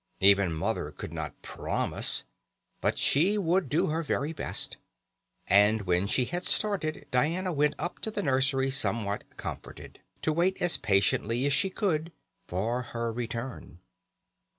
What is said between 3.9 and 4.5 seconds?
very